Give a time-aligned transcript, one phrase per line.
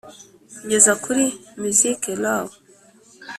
[0.57, 1.23] kugeza kuri
[1.61, 2.45] music row